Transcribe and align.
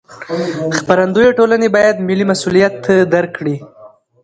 خپرندویه 0.77 1.31
ټولنې 1.39 1.67
باید 1.75 2.05
ملي 2.07 2.25
مسوولیت 2.31 2.77
درک 3.13 3.31
کړي. 3.37 3.55